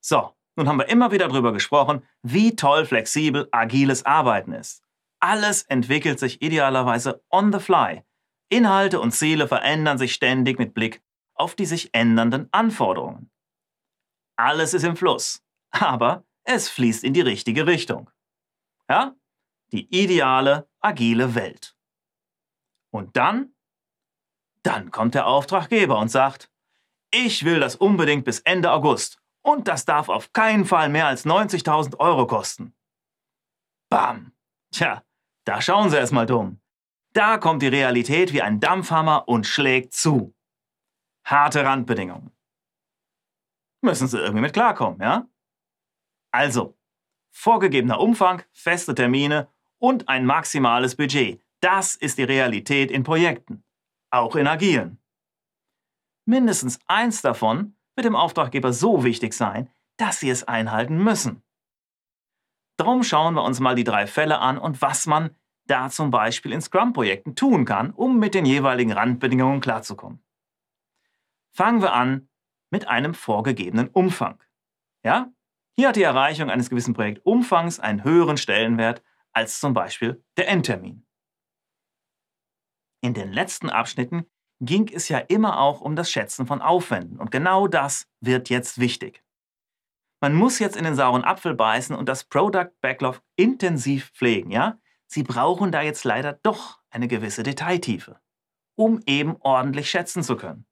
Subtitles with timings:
[0.00, 4.82] So, nun haben wir immer wieder darüber gesprochen, wie toll flexibel agiles Arbeiten ist.
[5.20, 8.02] Alles entwickelt sich idealerweise on the fly.
[8.48, 11.02] Inhalte und Ziele verändern sich ständig mit Blick
[11.38, 13.30] auf die sich ändernden Anforderungen.
[14.36, 18.10] Alles ist im Fluss, aber es fließt in die richtige Richtung.
[18.88, 19.14] Ja?
[19.72, 21.76] Die ideale, agile Welt.
[22.90, 23.54] Und dann?
[24.62, 26.50] Dann kommt der Auftraggeber und sagt,
[27.10, 31.24] ich will das unbedingt bis Ende August und das darf auf keinen Fall mehr als
[31.24, 32.74] 90.000 Euro kosten.
[33.88, 34.32] Bam!
[34.70, 35.02] Tja,
[35.44, 36.60] da schauen Sie erstmal dumm.
[37.14, 40.34] Da kommt die Realität wie ein Dampfhammer und schlägt zu.
[41.24, 42.30] Harte Randbedingungen.
[43.80, 45.26] Müssen Sie irgendwie mit klarkommen, ja?
[46.30, 46.76] Also,
[47.30, 51.42] vorgegebener Umfang, feste Termine und ein maximales Budget.
[51.60, 53.64] Das ist die Realität in Projekten,
[54.10, 55.02] auch in agilen.
[56.26, 61.42] Mindestens eins davon wird dem Auftraggeber so wichtig sein, dass Sie es einhalten müssen.
[62.76, 65.34] Darum schauen wir uns mal die drei Fälle an und was man
[65.66, 70.22] da zum Beispiel in Scrum-Projekten tun kann, um mit den jeweiligen Randbedingungen klarzukommen.
[71.50, 72.28] Fangen wir an
[72.70, 74.40] mit einem vorgegebenen Umfang.
[75.02, 75.32] Ja?
[75.74, 79.02] Hier hat die Erreichung eines gewissen Projektumfangs einen höheren Stellenwert
[79.32, 81.04] als zum Beispiel der Endtermin.
[83.00, 84.24] In den letzten Abschnitten
[84.60, 88.78] ging es ja immer auch um das Schätzen von Aufwänden und genau das wird jetzt
[88.78, 89.22] wichtig.
[90.20, 94.78] Man muss jetzt in den sauren Apfel beißen und das Product Backlog intensiv pflegen, ja?
[95.06, 98.20] Sie brauchen da jetzt leider doch eine gewisse Detailtiefe,
[98.76, 100.66] um eben ordentlich schätzen zu können.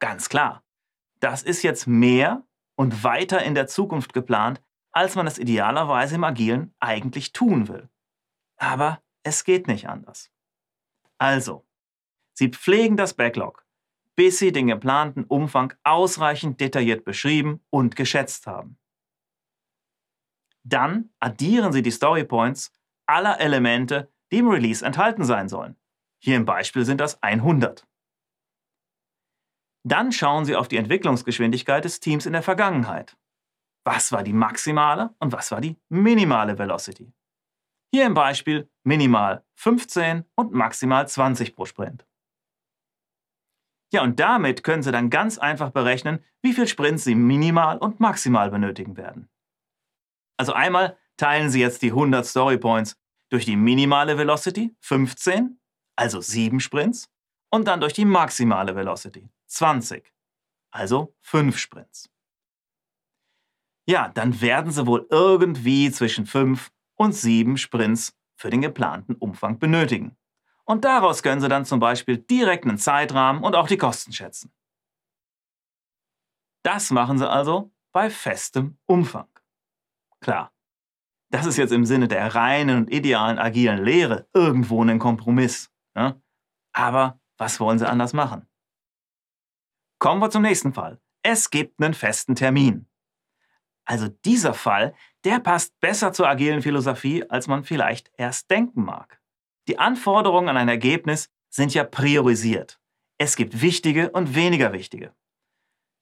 [0.00, 0.64] Ganz klar,
[1.20, 6.24] das ist jetzt mehr und weiter in der Zukunft geplant, als man es idealerweise im
[6.24, 7.88] Agilen eigentlich tun will.
[8.56, 10.30] Aber es geht nicht anders.
[11.18, 11.64] Also,
[12.34, 13.66] Sie pflegen das Backlog,
[14.16, 18.78] bis Sie den geplanten Umfang ausreichend detailliert beschrieben und geschätzt haben.
[20.64, 22.72] Dann addieren Sie die Storypoints
[23.06, 25.76] aller Elemente, die im Release enthalten sein sollen.
[26.22, 27.86] Hier im Beispiel sind das 100.
[29.84, 33.16] Dann schauen Sie auf die Entwicklungsgeschwindigkeit des Teams in der Vergangenheit.
[33.84, 37.12] Was war die maximale und was war die minimale Velocity?
[37.92, 42.06] Hier im Beispiel minimal 15 und maximal 20 pro Sprint.
[43.92, 48.00] Ja, und damit können Sie dann ganz einfach berechnen, wie viel Sprints Sie minimal und
[48.00, 49.28] maximal benötigen werden.
[50.38, 52.98] Also einmal teilen Sie jetzt die 100 Story Points
[53.30, 55.60] durch die minimale Velocity 15,
[55.96, 57.10] also 7 Sprints,
[57.50, 60.10] und dann durch die maximale Velocity 20,
[60.70, 62.08] also 5 Sprints.
[63.86, 69.58] Ja, dann werden Sie wohl irgendwie zwischen 5 und 7 Sprints für den geplanten Umfang
[69.58, 70.16] benötigen.
[70.64, 74.52] Und daraus können Sie dann zum Beispiel direkt einen Zeitrahmen und auch die Kosten schätzen.
[76.62, 79.28] Das machen Sie also bei festem Umfang.
[80.20, 80.52] Klar,
[81.30, 85.70] das ist jetzt im Sinne der reinen und idealen agilen Lehre irgendwo ein Kompromiss.
[85.94, 86.20] Ne?
[86.72, 88.46] Aber was wollen Sie anders machen?
[89.98, 91.00] Kommen wir zum nächsten Fall.
[91.22, 92.86] Es gibt einen festen Termin.
[93.84, 99.21] Also dieser Fall, der passt besser zur agilen Philosophie, als man vielleicht erst denken mag.
[99.68, 102.80] Die Anforderungen an ein Ergebnis sind ja priorisiert.
[103.18, 105.14] Es gibt wichtige und weniger wichtige.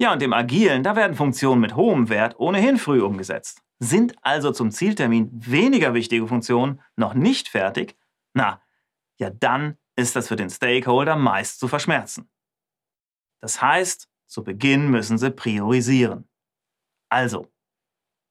[0.00, 3.62] Ja, und im Agilen, da werden Funktionen mit hohem Wert ohnehin früh umgesetzt.
[3.80, 7.96] Sind also zum Zieltermin weniger wichtige Funktionen noch nicht fertig?
[8.34, 8.62] Na,
[9.18, 12.30] ja dann ist das für den Stakeholder meist zu verschmerzen.
[13.40, 16.28] Das heißt, zu Beginn müssen Sie priorisieren.
[17.08, 17.50] Also,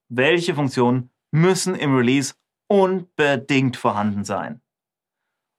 [0.10, 2.36] welche Funktionen müssen im Release
[2.68, 4.62] unbedingt vorhanden sein?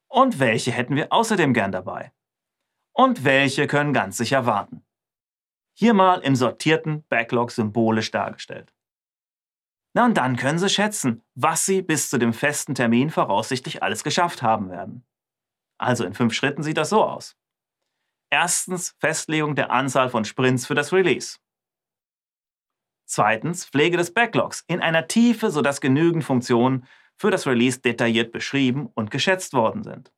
[0.08, 2.12] Und welche hätten wir außerdem gern dabei?
[2.92, 4.84] Und welche können ganz sicher warten?
[5.74, 8.74] Hier mal im sortierten Backlog symbolisch dargestellt.
[9.94, 14.02] Na und dann können Sie schätzen, was Sie bis zu dem festen Termin voraussichtlich alles
[14.02, 15.06] geschafft haben werden.
[15.78, 17.36] Also in fünf Schritten sieht das so aus.
[18.30, 21.38] Erstens Festlegung der Anzahl von Sprints für das Release.
[23.06, 26.86] Zweitens Pflege des Backlogs in einer Tiefe, sodass genügend Funktionen
[27.18, 30.12] für das Release detailliert beschrieben und geschätzt worden sind.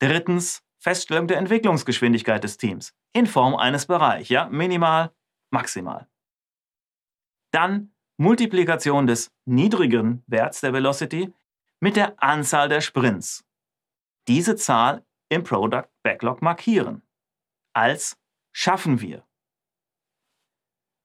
[0.00, 5.12] Drittens Feststellung der Entwicklungsgeschwindigkeit des Teams in Form eines Bereichs, ja, minimal,
[5.50, 6.08] maximal.
[7.50, 11.32] Dann Multiplikation des niedrigen Werts der Velocity
[11.80, 13.44] mit der Anzahl der Sprints.
[14.26, 17.02] Diese Zahl im Product Backlog markieren.
[17.72, 18.18] Als
[18.52, 19.24] schaffen wir.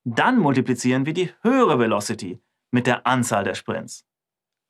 [0.05, 2.41] Dann multiplizieren wir die höhere Velocity
[2.71, 4.05] mit der Anzahl der Sprints.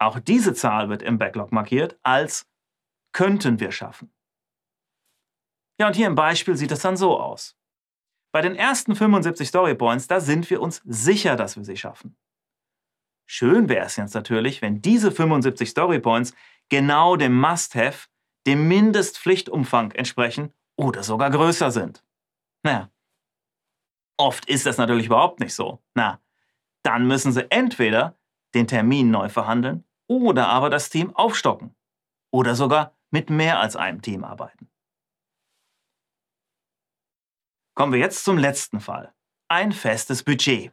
[0.03, 2.45] Auch diese Zahl wird im Backlog markiert als
[3.13, 4.13] könnten wir schaffen.
[5.79, 7.55] Ja, und hier im Beispiel sieht es dann so aus.
[8.33, 12.17] Bei den ersten 75 Storypoints, da sind wir uns sicher, dass wir sie schaffen.
[13.25, 16.33] Schön wäre es jetzt natürlich, wenn diese 75 Storypoints
[16.67, 18.09] genau dem Must-Have,
[18.45, 22.03] dem Mindestpflichtumfang entsprechen oder sogar größer sind.
[22.63, 22.91] Naja,
[24.17, 25.81] oft ist das natürlich überhaupt nicht so.
[25.93, 26.19] Na,
[26.83, 28.17] dann müssen Sie entweder
[28.53, 29.85] den Termin neu verhandeln
[30.21, 31.75] oder aber das Team aufstocken
[32.31, 34.69] oder sogar mit mehr als einem Team arbeiten.
[37.75, 39.13] Kommen wir jetzt zum letzten Fall.
[39.47, 40.71] Ein festes Budget.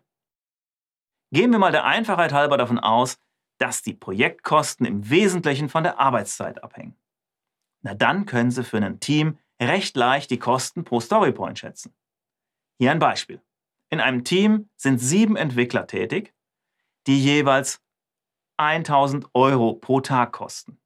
[1.32, 3.18] Gehen wir mal der Einfachheit halber davon aus,
[3.58, 6.96] dass die Projektkosten im Wesentlichen von der Arbeitszeit abhängen.
[7.82, 11.94] Na dann können Sie für ein Team recht leicht die Kosten pro Storypoint schätzen.
[12.78, 13.42] Hier ein Beispiel.
[13.90, 16.34] In einem Team sind sieben Entwickler tätig,
[17.06, 17.82] die jeweils
[18.60, 20.78] 1000 Euro pro Tag kosten.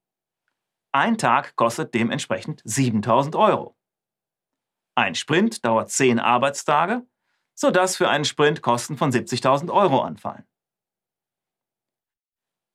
[0.92, 3.76] Ein Tag kostet dementsprechend 7000 Euro.
[4.96, 7.04] Ein Sprint dauert 10 Arbeitstage,
[7.52, 10.46] sodass für einen Sprint Kosten von 70.000 Euro anfallen.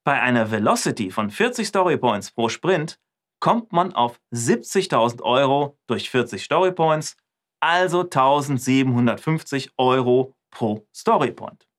[0.05, 2.99] Bei einer Velocity von 40 Storypoints pro Sprint
[3.39, 7.15] kommt man auf 70.000 Euro durch 40 Storypoints,
[7.61, 11.69] also 1750 Euro pro Storypoint.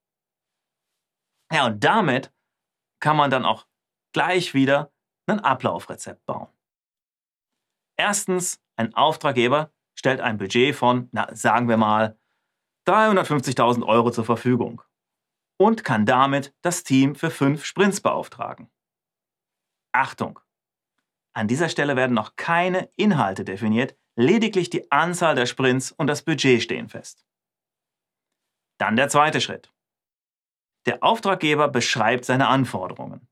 [1.53, 2.33] Ja, und damit
[3.01, 3.67] kann man dann auch
[4.13, 4.93] gleich wieder
[5.27, 6.49] ein Ablaufrezept bauen.
[7.97, 12.19] Erstens, ein Auftraggeber stellt ein Budget von, na, sagen wir mal,
[12.89, 14.83] 350.000 Euro zur Verfügung
[15.59, 18.71] und kann damit das Team für fünf Sprints beauftragen.
[19.93, 20.41] Achtung!
[21.33, 26.23] An dieser Stelle werden noch keine Inhalte definiert, lediglich die Anzahl der Sprints und das
[26.23, 27.25] Budget stehen fest.
[28.79, 29.71] Dann der zweite Schritt.
[30.87, 33.29] Der Auftraggeber beschreibt seine Anforderungen.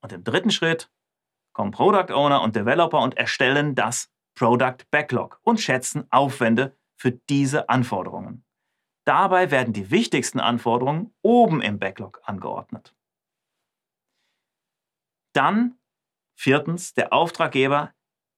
[0.00, 0.90] Und im dritten Schritt
[1.52, 7.68] kommen Product Owner und Developer und erstellen das Product Backlog und schätzen Aufwände für diese
[7.68, 8.44] Anforderungen.
[9.04, 12.94] Dabei werden die wichtigsten Anforderungen oben im Backlog angeordnet.
[15.34, 15.78] Dann
[16.38, 17.92] viertens, der Auftraggeber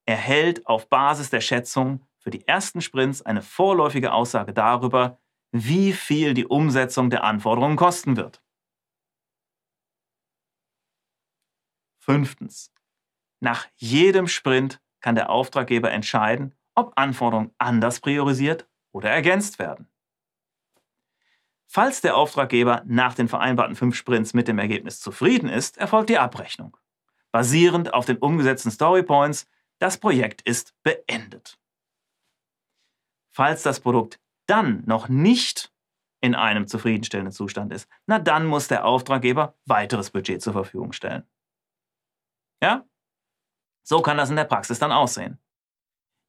[0.07, 5.20] erhält auf Basis der Schätzung für die ersten Sprints eine vorläufige Aussage darüber,
[5.53, 8.43] wie viel die Umsetzung der Anforderungen kosten wird.
[11.99, 12.73] Fünftens.
[13.41, 19.89] Nach jedem Sprint kann der Auftraggeber entscheiden, ob Anforderungen anders priorisiert oder ergänzt werden.
[21.67, 26.19] Falls der Auftraggeber nach den vereinbarten fünf Sprints mit dem Ergebnis zufrieden ist, erfolgt die
[26.19, 26.77] Abrechnung.
[27.31, 29.49] Basierend auf den umgesetzten Storypoints,
[29.79, 31.59] das Projekt ist beendet.
[33.31, 34.21] Falls das Produkt
[34.51, 35.73] dann noch nicht
[36.21, 41.25] in einem zufriedenstellenden Zustand ist, na dann muss der Auftraggeber weiteres Budget zur Verfügung stellen.
[42.63, 42.85] Ja?
[43.83, 45.39] So kann das in der Praxis dann aussehen.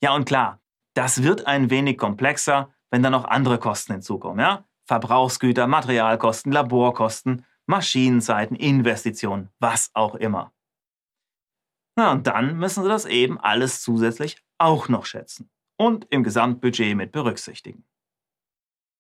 [0.02, 0.62] Ja, und klar,
[0.94, 4.66] das wird ein wenig komplexer, wenn dann noch andere Kosten hinzukommen, ja?
[4.86, 10.54] Verbrauchsgüter, Materialkosten, Laborkosten, Maschinenzeiten, Investitionen, was auch immer.
[11.96, 16.96] Na, und dann müssen Sie das eben alles zusätzlich auch noch schätzen und im Gesamtbudget
[16.96, 17.86] mit berücksichtigen.